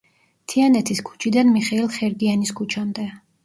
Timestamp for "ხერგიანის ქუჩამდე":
2.01-3.11